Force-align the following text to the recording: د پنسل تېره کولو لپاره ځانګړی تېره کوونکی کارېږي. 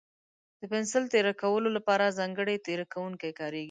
د 0.59 0.61
پنسل 0.71 1.03
تېره 1.13 1.33
کولو 1.41 1.69
لپاره 1.77 2.15
ځانګړی 2.17 2.55
تېره 2.67 2.85
کوونکی 2.93 3.31
کارېږي. 3.39 3.59